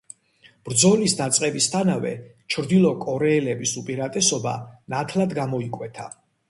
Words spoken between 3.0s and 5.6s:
კორეელების უპირატესობა ნათლად